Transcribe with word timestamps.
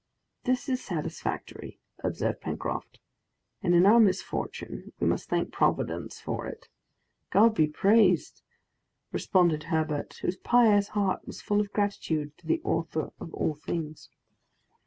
"This 0.45 0.67
is 0.67 0.83
satisfactory," 0.83 1.79
observed 2.03 2.41
Pencroft; 2.41 2.97
"and 3.61 3.75
in 3.75 3.85
our 3.85 3.99
misfortune, 3.99 4.93
we 4.99 5.05
must 5.05 5.29
thank 5.29 5.51
Providence 5.51 6.19
for 6.19 6.47
it." 6.47 6.69
"God 7.29 7.53
be 7.53 7.67
praised!" 7.67 8.41
responded 9.11 9.65
Herbert, 9.65 10.15
whose 10.23 10.37
pious 10.37 10.87
heart 10.87 11.27
was 11.27 11.39
full 11.43 11.61
of 11.61 11.71
gratitude 11.71 12.35
to 12.39 12.47
the 12.47 12.61
Author 12.63 13.11
of 13.19 13.31
all 13.35 13.53
things. 13.53 14.09